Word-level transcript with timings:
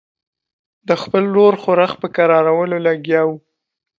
د 0.87 0.89
خپل 1.01 1.23
ورور 1.29 1.53
ښورښ 1.61 1.91
په 2.01 2.07
کرارولو 2.15 2.77
لګیا 2.87 3.21
وو. 3.25 3.35